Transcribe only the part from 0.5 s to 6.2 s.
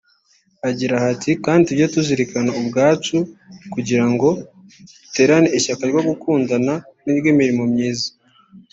Haragira hati “…kandi tujye tuzirikana ubwacu kugira ngo duterane ishyaka ryo